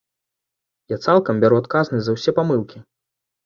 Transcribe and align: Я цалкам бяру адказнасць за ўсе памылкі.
Я 0.93 0.97
цалкам 1.05 1.35
бяру 1.45 1.61
адказнасць 1.63 2.05
за 2.09 2.19
ўсе 2.19 2.37
памылкі. 2.41 2.87